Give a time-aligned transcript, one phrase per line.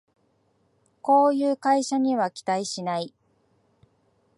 [1.03, 3.13] こういう会社には期待しない